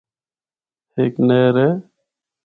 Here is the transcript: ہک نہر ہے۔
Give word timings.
ہک 0.95 1.13
نہر 1.27 1.55
ہے۔ 1.61 1.69